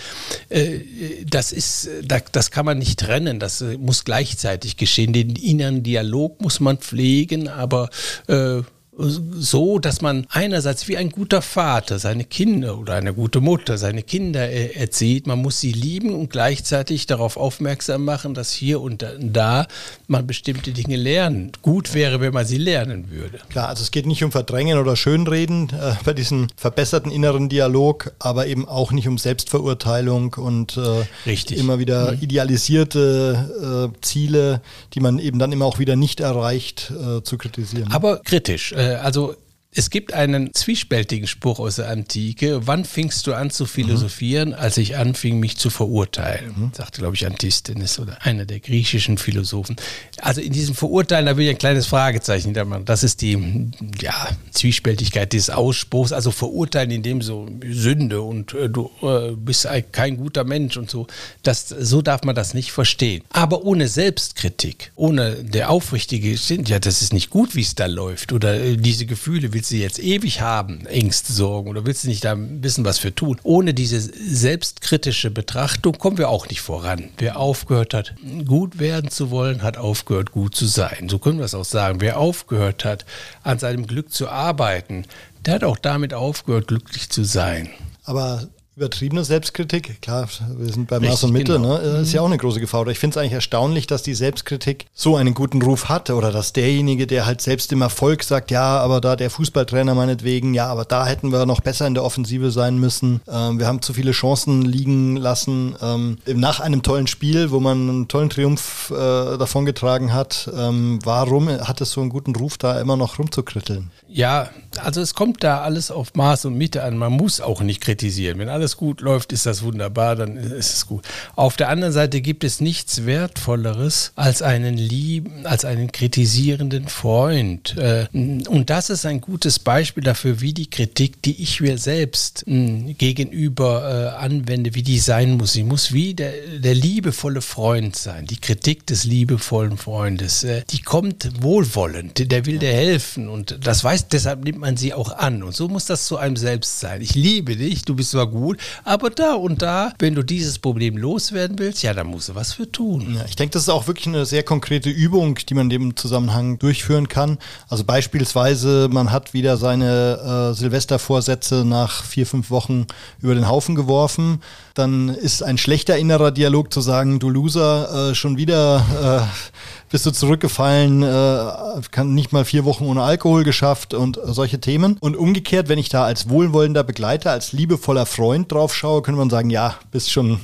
[0.48, 0.80] äh,
[1.28, 1.88] das ist,
[2.32, 3.38] das kann man nicht trennen.
[3.38, 5.12] Das äh, muss gleichzeitig geschehen.
[5.12, 7.90] Den inneren Dialog muss man pflegen, aber
[8.28, 8.62] äh,
[8.98, 14.02] so, dass man einerseits wie ein guter Vater seine Kinder oder eine gute Mutter seine
[14.02, 19.06] Kinder äh, erzieht, man muss sie lieben und gleichzeitig darauf aufmerksam machen, dass hier und
[19.20, 19.66] da
[20.08, 21.52] man bestimmte Dinge lernen.
[21.62, 23.38] Gut wäre, wenn man sie lernen würde.
[23.50, 28.12] Klar, also es geht nicht um Verdrängen oder Schönreden äh, bei diesem verbesserten inneren Dialog,
[28.18, 32.22] aber eben auch nicht um Selbstverurteilung und äh, immer wieder mhm.
[32.22, 34.60] idealisierte äh, Ziele,
[34.94, 37.92] die man eben dann immer auch wieder nicht erreicht, äh, zu kritisieren.
[37.92, 38.72] Aber kritisch.
[38.88, 39.34] Äh, also
[39.78, 42.66] Es gibt einen zwiespältigen Spruch aus der Antike.
[42.66, 46.52] Wann fingst du an zu philosophieren, als ich anfing, mich zu verurteilen?
[46.56, 46.70] Mhm.
[46.74, 49.76] Sagte, glaube ich, Antisthenes oder einer der griechischen Philosophen.
[50.20, 52.86] Also in diesem Verurteilen, da will ich ein kleines Fragezeichen hintermachen.
[52.86, 56.10] Das ist die ja, Zwiespältigkeit dieses Ausspruchs.
[56.10, 60.90] Also verurteilen in dem so Sünde und äh, du äh, bist kein guter Mensch und
[60.90, 61.06] so.
[61.44, 63.22] Das, so darf man das nicht verstehen.
[63.30, 67.86] Aber ohne Selbstkritik, ohne der aufrichtige Sinn, ja, das ist nicht gut, wie es da
[67.86, 68.32] läuft.
[68.32, 72.24] Oder äh, diese Gefühle willst du jetzt ewig haben, Ängste, Sorgen, oder willst du nicht
[72.24, 73.38] da wissen, was für tun?
[73.42, 77.10] Ohne diese selbstkritische Betrachtung kommen wir auch nicht voran.
[77.18, 78.14] Wer aufgehört hat,
[78.46, 81.08] gut werden zu wollen, hat aufgehört, gut zu sein.
[81.08, 82.00] So können wir es auch sagen.
[82.00, 83.04] Wer aufgehört hat,
[83.42, 85.04] an seinem Glück zu arbeiten,
[85.44, 87.70] der hat auch damit aufgehört, glücklich zu sein.
[88.04, 91.78] Aber Übertriebene Selbstkritik, klar, wir sind bei Maß und Mitte, genau.
[91.78, 91.98] ne?
[91.98, 92.82] ist ja auch eine große Gefahr.
[92.82, 96.30] Oder ich finde es eigentlich erstaunlich, dass die Selbstkritik so einen guten Ruf hat oder
[96.30, 100.68] dass derjenige, der halt selbst im Erfolg sagt, ja, aber da der Fußballtrainer meinetwegen, ja,
[100.68, 103.20] aber da hätten wir noch besser in der Offensive sein müssen.
[103.26, 105.74] Ähm, wir haben zu viele Chancen liegen lassen.
[105.82, 111.48] Ähm, nach einem tollen Spiel, wo man einen tollen Triumph äh, davongetragen hat, ähm, warum
[111.48, 113.90] hat es so einen guten Ruf, da immer noch rumzukritteln?
[114.06, 114.50] Ja,
[114.82, 116.96] also es kommt da alles auf Maß und Mitte an.
[116.96, 118.38] Man muss auch nicht kritisieren.
[118.38, 121.04] Wenn alles gut läuft, ist das wunderbar, dann ist es gut.
[121.36, 127.76] Auf der anderen Seite gibt es nichts Wertvolleres als einen lieben, als einen kritisierenden Freund.
[127.76, 132.44] Äh, und das ist ein gutes Beispiel dafür, wie die Kritik, die ich mir selbst
[132.46, 135.52] gegenüber äh, anwende, wie die sein muss.
[135.52, 138.26] Sie muss wie der, der liebevolle Freund sein.
[138.26, 140.44] Die Kritik des liebevollen Freundes.
[140.44, 142.30] Äh, die kommt wohlwollend.
[142.30, 143.28] Der will dir helfen.
[143.28, 145.42] Und das weiß, deshalb nimmt man sie auch an.
[145.42, 147.00] Und so muss das zu einem selbst sein.
[147.02, 150.96] Ich liebe dich, du bist zwar gut, aber da und da, wenn du dieses Problem
[150.96, 153.14] loswerden willst, ja, dann musst du was für tun.
[153.16, 155.96] Ja, ich denke, das ist auch wirklich eine sehr konkrete Übung, die man in dem
[155.96, 157.38] Zusammenhang durchführen kann.
[157.68, 162.86] Also beispielsweise, man hat wieder seine äh, Silvestervorsätze nach vier, fünf Wochen
[163.20, 164.42] über den Haufen geworfen.
[164.74, 170.06] Dann ist ein schlechter innerer Dialog zu sagen, du Loser, äh, schon wieder äh, bist
[170.06, 174.96] du zurückgefallen, äh, kann nicht mal vier Wochen ohne Alkohol geschafft und solche Themen.
[175.00, 179.30] Und umgekehrt, wenn ich da als wohlwollender Begleiter, als liebevoller Freund drauf schaue, könnte man
[179.30, 180.40] sagen, ja, bist schon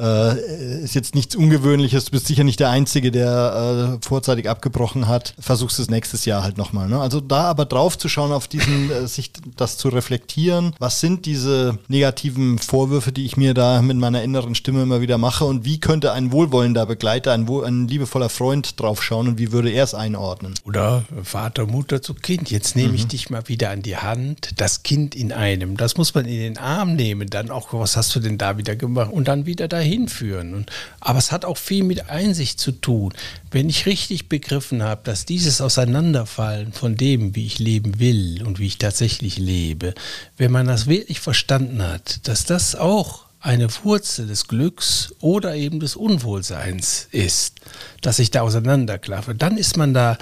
[0.00, 5.08] äh, ist jetzt nichts Ungewöhnliches, du bist sicher nicht der Einzige, der äh, vorzeitig abgebrochen
[5.08, 5.34] hat.
[5.38, 6.88] Versuchst es nächstes Jahr halt nochmal.
[6.88, 7.00] Ne?
[7.00, 10.74] Also da aber drauf zu schauen, auf diesen, äh, sich das zu reflektieren.
[10.78, 15.18] Was sind diese negativen Vorwürfe, die ich mir da mit meiner inneren Stimme immer wieder
[15.18, 19.52] mache und wie könnte ein wohlwollender Begleiter, ein, ein liebevoller Freund drauf schauen und wie
[19.52, 20.54] würde er es einordnen?
[20.64, 22.50] Oder Vater, Mutter zu Kind.
[22.50, 22.94] Jetzt nehme mhm.
[22.96, 24.50] ich dich mal wieder an die Hand.
[24.56, 27.28] Das Kind in einem, das muss man in den Arm nehmen.
[27.30, 29.12] Dann auch, was hast du denn da wieder gemacht?
[29.12, 30.54] Und dann wieder dahin hinführen.
[30.54, 30.70] Und,
[31.00, 33.14] aber es hat auch viel mit Einsicht zu tun.
[33.50, 38.58] Wenn ich richtig begriffen habe, dass dieses Auseinanderfallen von dem, wie ich leben will und
[38.58, 39.94] wie ich tatsächlich lebe,
[40.36, 45.78] wenn man das wirklich verstanden hat, dass das auch eine Wurzel des Glücks oder eben
[45.78, 47.60] des Unwohlseins ist,
[48.06, 50.16] dass ich da auseinanderklaffe, dann ist man da,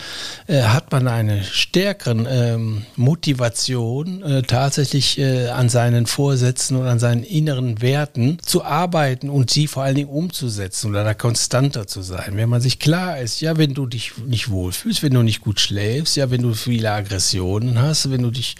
[0.46, 6.98] äh, hat man eine stärkere ähm, Motivation, äh, tatsächlich äh, an seinen Vorsätzen und an
[6.98, 12.00] seinen inneren Werten zu arbeiten und sie vor allen Dingen umzusetzen oder da konstanter zu
[12.00, 12.32] sein.
[12.36, 15.60] Wenn man sich klar ist, ja, wenn du dich nicht wohlfühlst, wenn du nicht gut
[15.60, 18.54] schläfst, ja, wenn du viele Aggressionen hast, wenn du dich,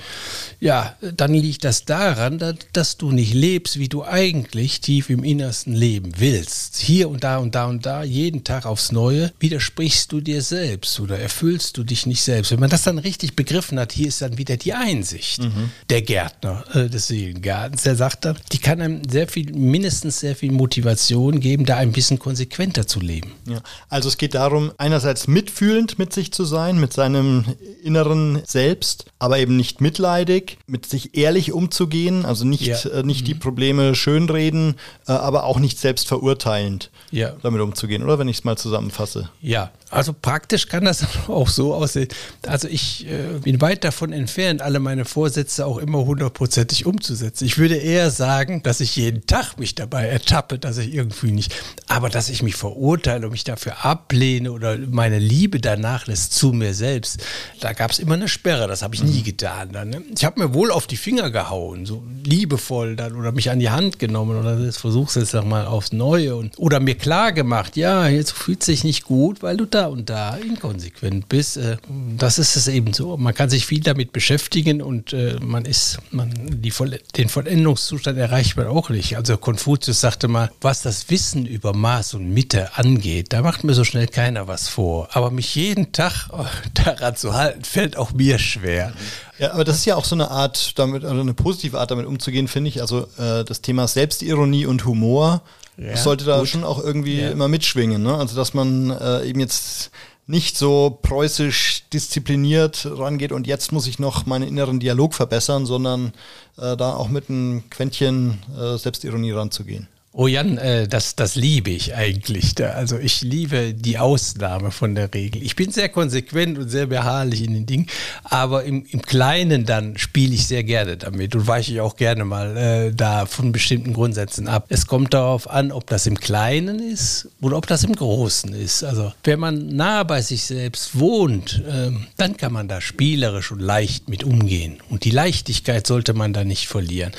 [0.61, 2.39] ja, dann liegt das daran,
[2.75, 7.39] dass, du nicht lebst, wie du eigentlich tief im Innersten leben willst, hier und da
[7.39, 11.85] und da und da, jeden Tag aufs Neue, widersprichst du dir selbst oder erfüllst du
[11.85, 12.53] dich nicht selbst.
[12.53, 15.43] Wenn man das dann richtig begriffen hat, hier ist dann wieder die Einsicht.
[15.43, 15.71] Mhm.
[15.91, 20.37] Der Gärtner äh, des Seelengartens, der sagt dann, die kann einem sehr viel, mindestens sehr
[20.37, 23.33] viel Motivation geben, da ein bisschen konsequenter zu leben.
[23.49, 23.61] Ja.
[23.89, 27.45] Also es geht darum, einerseits mitfühlend mit sich zu sein, mit seinem
[27.83, 32.77] inneren Selbst, aber eben nicht mitleidig, mit sich ehrlich umzugehen, also nicht, ja.
[32.91, 33.27] äh, nicht mhm.
[33.27, 34.75] die Probleme schönreden reden,
[35.07, 37.35] äh, aber auch nicht selbst verurteilend ja.
[37.43, 39.31] damit umzugehen, oder wenn ich es mal zusammenfasse.
[39.41, 42.09] Ja, also praktisch kann das auch so aussehen.
[42.47, 47.45] Also ich äh, bin weit davon entfernt, alle meine Vorsätze auch immer hundertprozentig umzusetzen.
[47.45, 51.55] Ich würde eher sagen, dass ich jeden Tag mich dabei ertappe, dass ich irgendwie nicht,
[51.87, 56.53] aber dass ich mich verurteile und mich dafür ablehne oder meine Liebe danach lässt zu
[56.53, 57.23] mir selbst.
[57.61, 59.71] Da gab es immer eine Sperre, das habe ich nie getan.
[59.73, 60.03] Dann, ne?
[60.17, 63.71] Ich habe mir wohl auf die Finger gehauen, so liebevoll dann oder mich an die
[63.71, 68.09] Hand genommen oder das versuchst jetzt nochmal aufs Neue und, oder mir klar gemacht, ja,
[68.09, 71.59] jetzt fühlt sich nicht gut, weil du da und da inkonsequent bist.
[71.59, 71.77] Äh,
[72.17, 73.19] das ist es eben so.
[73.19, 76.73] Man kann sich viel damit beschäftigen und äh, man ist, man, die
[77.15, 79.19] den Vollendungszustand erreicht man auch nicht.
[79.19, 83.75] Also Konfuzius sagte mal, was das Wissen über Maß und Mitte angeht, da macht mir
[83.75, 85.11] so schnell keiner was vor.
[85.13, 86.31] Aber mich jeden Tag
[86.87, 88.95] daran zu halten, fällt auch mir schwer.
[89.39, 92.07] Ja, aber das ist ja auch so eine Art, damit, also eine positive Art, damit
[92.07, 92.81] umzugehen, finde ich.
[92.81, 95.43] Also äh, das Thema Selbstironie und Humor
[95.77, 96.49] ja, sollte da gut.
[96.49, 97.31] schon auch irgendwie ja.
[97.31, 98.03] immer mitschwingen.
[98.03, 98.15] Ne?
[98.15, 99.91] Also dass man äh, eben jetzt
[100.27, 106.13] nicht so preußisch diszipliniert rangeht und jetzt muss ich noch meinen inneren Dialog verbessern, sondern
[106.57, 109.89] äh, da auch mit einem Quäntchen äh, Selbstironie ranzugehen.
[110.17, 112.55] Oh Jan, äh, das, das liebe ich eigentlich.
[112.65, 115.43] Also ich liebe die Ausnahme von der Regel.
[115.43, 117.89] Ich bin sehr konsequent und sehr beharrlich in den Dingen,
[118.23, 122.25] aber im, im Kleinen dann spiele ich sehr gerne damit und weiche ich auch gerne
[122.25, 124.67] mal äh, da von bestimmten Grundsätzen ab.
[124.69, 128.85] Es kommt darauf an, ob das im Kleinen ist oder ob das im Großen ist.
[128.85, 133.59] Also wenn man nah bei sich selbst wohnt, äh, dann kann man da spielerisch und
[133.59, 134.79] leicht mit umgehen.
[134.91, 137.11] Und die Leichtigkeit sollte man da nicht verlieren.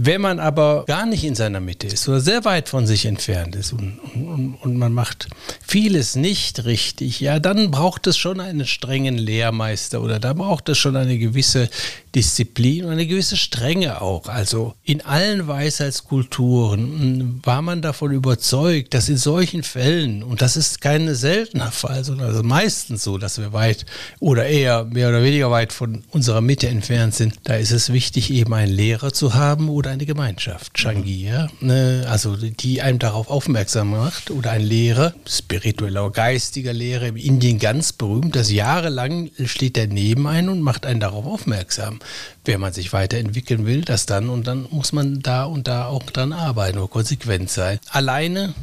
[0.00, 3.56] Wenn man aber gar nicht in seiner Mitte ist oder sehr weit von sich entfernt
[3.56, 5.26] ist und, und, und, man macht
[5.60, 10.78] vieles nicht richtig, ja, dann braucht es schon einen strengen Lehrmeister oder da braucht es
[10.78, 11.68] schon eine gewisse
[12.14, 14.28] Disziplin und eine gewisse Strenge auch.
[14.28, 20.56] Also in allen Weisheitskulturen hm, war man davon überzeugt, dass in solchen Fällen, und das
[20.56, 23.86] ist kein seltener Fall, sondern also meistens so, dass wir weit
[24.20, 28.30] oder eher mehr oder weniger weit von unserer Mitte entfernt sind, da ist es wichtig,
[28.30, 33.90] eben einen Lehrer zu haben oder eine Gemeinschaft, Changia, ne, also die einem darauf aufmerksam
[33.90, 39.78] macht oder ein Lehrer, spiritueller oder geistiger Lehrer, in Indien ganz berühmt, dass jahrelang steht
[39.78, 41.97] er neben einem und macht einen darauf aufmerksam
[42.44, 46.02] wenn man sich weiterentwickeln will, das dann und dann muss man da und da auch
[46.04, 47.78] dran arbeiten oder konsequent sein.
[47.90, 48.54] Alleine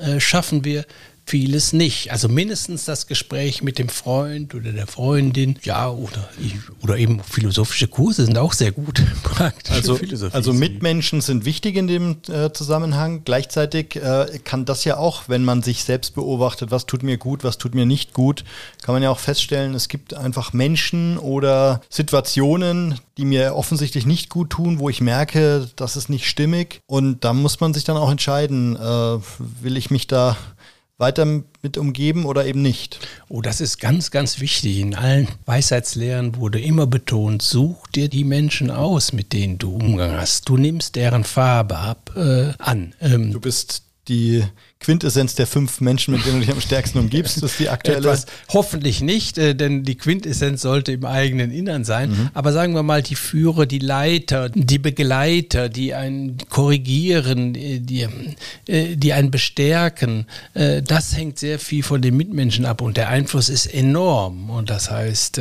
[0.00, 0.84] äh, schaffen wir
[1.26, 2.12] vieles nicht.
[2.12, 6.28] Also mindestens das Gespräch mit dem Freund oder der Freundin, ja, oder,
[6.82, 9.02] oder eben philosophische Kurse sind auch sehr gut.
[9.70, 9.98] also,
[10.32, 13.22] also Mitmenschen sind wichtig in dem äh, Zusammenhang.
[13.24, 17.42] Gleichzeitig äh, kann das ja auch, wenn man sich selbst beobachtet, was tut mir gut,
[17.42, 18.44] was tut mir nicht gut,
[18.82, 24.28] kann man ja auch feststellen, es gibt einfach Menschen oder Situationen, die mir offensichtlich nicht
[24.28, 26.80] gut tun, wo ich merke, das ist nicht stimmig.
[26.86, 29.18] Und da muss man sich dann auch entscheiden, äh,
[29.62, 30.36] will ich mich da
[30.98, 33.00] weiter mit umgeben oder eben nicht.
[33.28, 34.78] Oh, das ist ganz, ganz wichtig.
[34.78, 40.12] In allen Weisheitslehren wurde immer betont, such dir die Menschen aus, mit denen du Umgang
[40.12, 40.48] hast.
[40.48, 42.94] Du nimmst deren Farbe ab äh, an.
[43.00, 44.44] Ähm, du bist die
[44.84, 48.00] Quintessenz der fünf Menschen, mit denen du dich am stärksten umgibst, ist die aktuelle?
[48.00, 52.10] Etwas, hoffentlich nicht, äh, denn die Quintessenz sollte im eigenen Innern sein.
[52.10, 52.28] Mhm.
[52.34, 58.06] Aber sagen wir mal, die Führer, die Leiter, die Begleiter, die einen korrigieren, äh, die,
[58.66, 63.48] äh, die einen bestärken, das hängt sehr viel von den Mitmenschen ab und der Einfluss
[63.48, 64.50] ist enorm.
[64.50, 65.40] Und das heißt,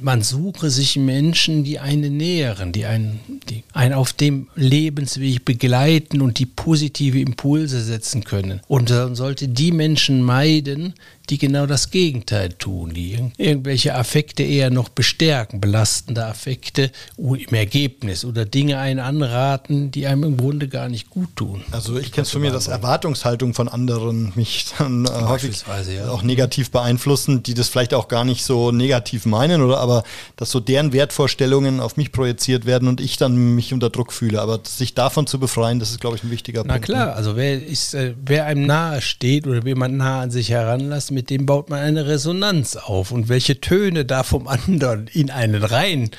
[0.00, 6.20] man suche sich Menschen, die einen nähren, die einen, die einen auf dem Lebensweg begleiten
[6.20, 8.60] und die positive Impulse setzen können.
[8.68, 10.94] Und man sollte die Menschen meiden,
[11.30, 18.24] die genau das Gegenteil tun, die irgendwelche Affekte eher noch bestärken, belastende Affekte im Ergebnis
[18.24, 21.62] oder Dinge einen anraten, die einem im Grunde gar nicht gut tun.
[21.72, 26.10] Also ich kenne es von mir, dass Erwartungshaltung von anderen mich dann äh, häufig ja.
[26.10, 30.04] auch negativ beeinflussen, die das vielleicht auch gar nicht so negativ meinen oder aber
[30.36, 34.40] dass so deren Wertvorstellungen auf mich projiziert werden und ich dann mich unter Druck fühle.
[34.40, 36.88] Aber sich davon zu befreien, das ist, glaube ich, ein wichtiger Na Punkt.
[36.88, 37.12] Na klar, ne?
[37.14, 41.10] also wer, ist, äh, wer einem nahe steht oder wen man nah an sich heranlässt,
[41.16, 43.10] mit dem baut man eine Resonanz auf.
[43.10, 46.10] Und welche Töne da vom anderen in einen rein,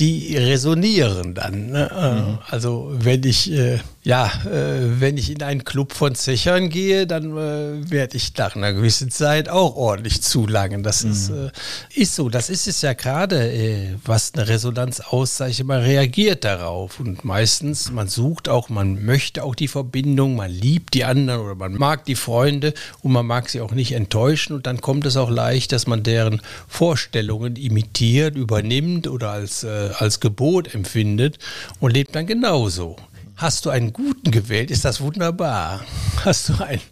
[0.00, 1.68] die resonieren dann.
[1.70, 1.88] Ne?
[1.92, 2.38] Mhm.
[2.48, 7.36] Also wenn ich äh, ja, äh, wenn ich in einen Club von Zechern gehe, dann
[7.36, 10.82] äh, werde ich nach einer gewissen Zeit auch ordentlich zulangen.
[10.82, 11.10] Das mhm.
[11.12, 11.50] ist, äh,
[11.94, 12.30] ist so.
[12.30, 15.66] Das ist es ja gerade, äh, was eine Resonanz auszeichnet.
[15.66, 20.94] Man reagiert darauf und meistens, man sucht auch, man möchte auch die Verbindung, man liebt
[20.94, 24.66] die anderen oder man mag die Freunde und man mag sie auch nicht enttäuschen und
[24.66, 30.20] dann kommt es auch leicht, dass man deren Vorstellungen imitiert, übernimmt oder als, äh, als
[30.20, 31.38] Gebot empfindet
[31.80, 32.96] und lebt dann genauso.
[33.40, 35.80] Hast du einen guten gewählt, ist das wunderbar.
[36.26, 36.82] Hast du einen,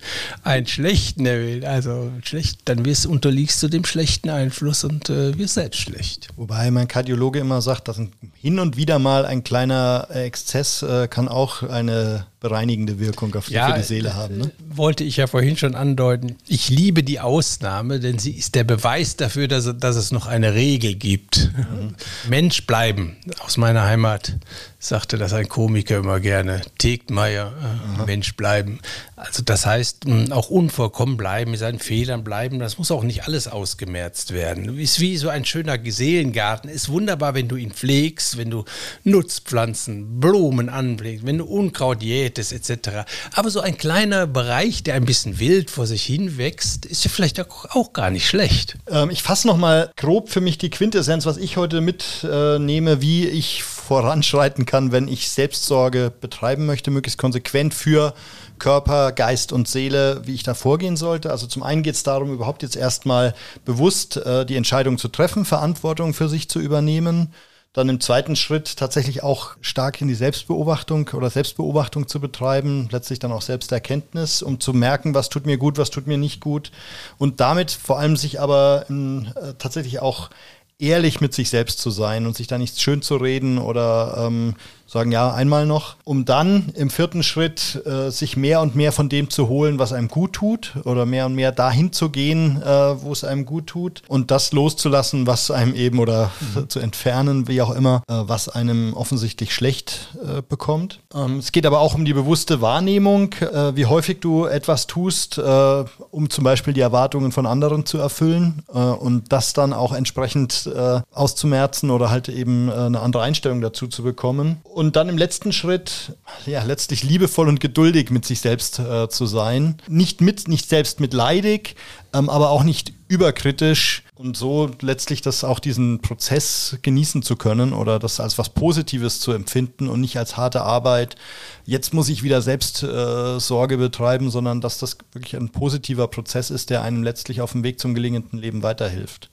[0.45, 5.55] einen schlechten erwählt, also schlecht, dann wirst, unterliegst du dem schlechten Einfluss und äh, wirst
[5.55, 6.29] selbst schlecht.
[6.37, 8.01] Wobei mein Kardiologe immer sagt, dass
[8.33, 13.55] hin und wieder mal ein kleiner Exzess äh, kann auch eine bereinigende Wirkung auf die,
[13.55, 14.39] ja, für die Seele haben.
[14.39, 14.51] Ne?
[14.69, 16.37] Wollte ich ja vorhin schon andeuten.
[16.47, 20.55] Ich liebe die Ausnahme, denn sie ist der Beweis dafür, dass, dass es noch eine
[20.55, 21.51] Regel gibt.
[21.57, 21.95] Mhm.
[22.29, 23.17] Mensch bleiben.
[23.41, 24.37] Aus meiner Heimat
[24.79, 26.63] sagte das ein Komiker immer gerne.
[26.79, 27.53] Tegtmeier,
[27.99, 28.79] äh, Mensch bleiben.
[29.17, 32.61] Also das heißt, auch unvollkommen bleiben, mit seinen Fehlern bleiben.
[32.61, 34.79] Das muss auch nicht alles ausgemerzt werden.
[34.79, 36.71] Ist wie so ein schöner Seelengarten.
[36.71, 38.65] Ist wunderbar, wenn du ihn pflegst, wenn du
[39.03, 43.07] Nutzpflanzen, Blumen anpflegst, wenn du Unkraut jähst Diabetes etc.
[43.35, 47.11] Aber so ein kleiner Bereich, der ein bisschen wild vor sich hin wächst, ist ja
[47.11, 48.77] vielleicht auch, gar nicht schlecht.
[48.89, 53.27] Ähm, ich fasse nochmal grob für mich die Quintessenz, was ich heute mitnehme, äh, wie
[53.27, 58.13] ich voranschreiten kann, wenn ich Selbstsorge betreiben möchte, möglichst konsequent für
[58.59, 61.31] Körper, Geist und Seele, wie ich da vorgehen sollte.
[61.31, 65.45] Also zum einen geht es darum, überhaupt jetzt erstmal bewusst äh, die Entscheidung zu treffen,
[65.45, 67.33] Verantwortung für sich zu übernehmen.
[67.75, 73.19] Dann im zweiten Schritt tatsächlich auch stark in die Selbstbeobachtung oder Selbstbeobachtung zu betreiben, letztlich
[73.19, 76.73] dann auch Selbsterkenntnis, um zu merken, was tut mir gut, was tut mir nicht gut.
[77.19, 80.31] Und damit vor allem sich aber in, äh, tatsächlich auch
[80.79, 84.55] ehrlich mit sich selbst zu sein und sich da nichts schön zu reden oder ähm,
[84.89, 89.11] sagen, ja, einmal noch, um dann im vierten Schritt äh, sich mehr und mehr von
[89.11, 92.67] dem zu holen, was einem gut tut oder mehr und mehr dahin zu gehen, äh,
[92.67, 96.71] wo es einem gut tut und das loszulassen, was einem eben oder mhm.
[96.71, 101.01] zu entfernen, wie auch immer, äh, was einem offensichtlich schlecht äh, bekommt.
[101.15, 105.37] Ähm, es geht aber auch um die bewusste Wahrnehmung, äh, wie häufig du etwas tust,
[105.37, 110.71] äh, um zum Beispiel die Erwartungen von anderen zu erfüllen und das dann auch entsprechend
[111.13, 116.17] auszumerzen oder halt eben eine andere Einstellung dazu zu bekommen und dann im letzten Schritt,
[116.47, 119.79] ja, letztlich liebevoll und geduldig mit sich selbst äh, zu sein.
[119.89, 121.75] Nicht mit, nicht selbst mitleidig,
[122.13, 127.73] ähm, aber auch nicht überkritisch und so letztlich das auch diesen Prozess genießen zu können
[127.73, 131.17] oder das als was Positives zu empfinden und nicht als harte Arbeit.
[131.65, 136.51] Jetzt muss ich wieder selbst äh, Sorge betreiben, sondern dass das wirklich ein positiver Prozess
[136.51, 139.29] ist, der einem letztlich auf dem Weg zum gelingenden Leben weiterhilft.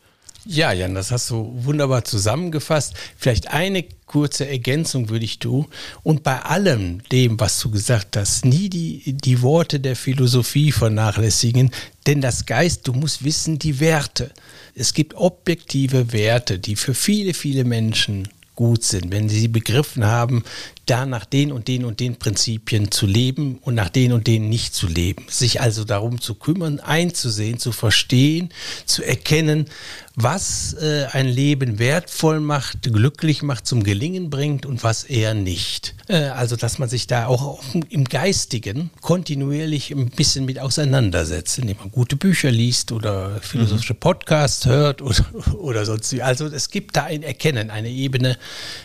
[0.47, 2.93] Ja, Jan, das hast du wunderbar zusammengefasst.
[3.17, 5.65] Vielleicht eine kurze Ergänzung würde ich tun.
[6.03, 11.71] Und bei allem dem, was du gesagt hast, nie die, die Worte der Philosophie vernachlässigen,
[12.05, 14.29] denn das Geist, du musst wissen, die Werte.
[14.75, 20.43] Es gibt objektive Werte, die für viele, viele Menschen gut sind, wenn sie begriffen haben,
[20.85, 24.49] da nach den und den und den Prinzipien zu leben und nach den und denen
[24.49, 25.25] nicht zu leben.
[25.29, 28.49] Sich also darum zu kümmern, einzusehen, zu verstehen,
[28.85, 29.65] zu erkennen,
[30.15, 35.93] was äh, ein Leben wertvoll macht, glücklich macht, zum Gelingen bringt und was eher nicht.
[36.07, 41.77] Äh, also, dass man sich da auch im Geistigen kontinuierlich ein bisschen mit auseinandersetzt, indem
[41.77, 43.99] man gute Bücher liest oder philosophische mhm.
[43.99, 45.25] Podcasts hört oder,
[45.57, 46.17] oder sonst.
[46.21, 48.37] Also, es gibt da ein Erkennen, eine Ebene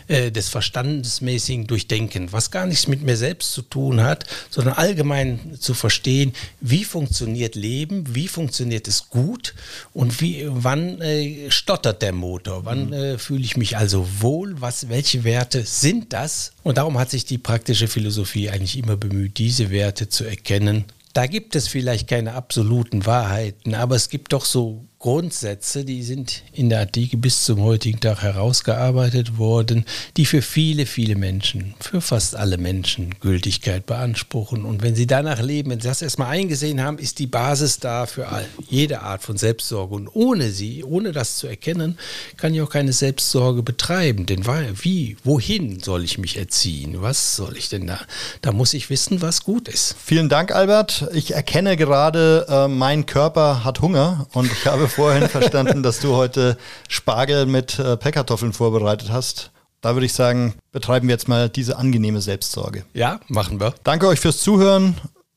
[0.08, 5.58] äh, des verstandesmäßigen Durchdenken, was gar nichts mit mir selbst zu tun hat, sondern allgemein
[5.60, 9.54] zu verstehen, wie funktioniert Leben, wie funktioniert es gut
[9.92, 12.64] und wie, wann äh, stottert der Motor?
[12.64, 12.92] Wann mhm.
[12.92, 14.61] äh, fühle ich mich also wohl?
[14.61, 16.52] Was, welche Werte sind das?
[16.62, 20.85] Und darum hat sich die praktische Philosophie eigentlich immer bemüht, diese Werte zu erkennen.
[21.12, 26.42] Da gibt es vielleicht keine absoluten Wahrheiten, aber es gibt doch so Grundsätze, die sind
[26.52, 29.86] in der Antike bis zum heutigen Tag herausgearbeitet worden,
[30.18, 34.66] die für viele, viele Menschen, für fast alle Menschen Gültigkeit beanspruchen.
[34.66, 38.04] Und wenn sie danach leben, wenn sie das erstmal eingesehen haben, ist die Basis da
[38.04, 39.94] für all, jede Art von Selbstsorge.
[39.94, 41.98] Und ohne sie, ohne das zu erkennen,
[42.36, 44.26] kann ich auch keine Selbstsorge betreiben.
[44.26, 44.44] Denn
[44.82, 47.00] wie, wohin soll ich mich erziehen?
[47.00, 48.00] Was soll ich denn da?
[48.42, 49.96] Da muss ich wissen, was gut ist.
[50.04, 51.08] Vielen Dank, Albert.
[51.14, 56.14] Ich erkenne gerade, äh, mein Körper hat Hunger und ich habe vorhin verstanden, dass du
[56.16, 56.57] heute
[56.88, 59.50] Spargel mit äh, Pellkartoffeln vorbereitet hast.
[59.81, 62.85] Da würde ich sagen, betreiben wir jetzt mal diese angenehme Selbstsorge.
[62.92, 63.74] Ja, machen wir.
[63.83, 64.96] Danke euch fürs Zuhören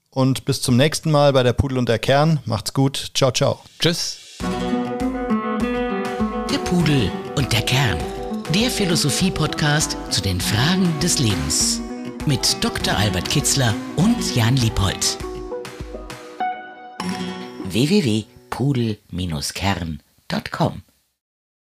[0.09, 2.39] und bis zum nächsten Mal bei der Pudel und der Kern.
[2.45, 3.11] Macht's gut.
[3.13, 3.61] Ciao, ciao.
[3.79, 4.17] Tschüss.
[6.51, 7.97] Der Pudel und der Kern.
[8.53, 11.79] Der Philosophie-Podcast zu den Fragen des Lebens.
[12.25, 12.95] Mit Dr.
[12.95, 15.17] Albert Kitzler und Jan Liebold.
[17.69, 20.73] www pudel-kern.com